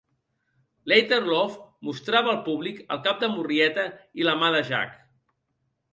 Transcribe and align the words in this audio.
"Later 0.91 1.19
Love" 1.31 1.59
mostrava 1.89 2.33
al 2.33 2.41
públic 2.49 2.81
el 2.97 3.03
cap 3.09 3.23
de 3.25 3.29
Murrieta 3.37 3.87
i 4.23 4.29
la 4.29 4.35
mà 4.45 4.51
de 4.57 4.67
Jack. 4.71 5.01